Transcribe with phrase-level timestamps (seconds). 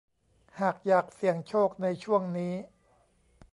[0.59, 2.53] หากอยากเสี่ยงโชคในช่วงนี้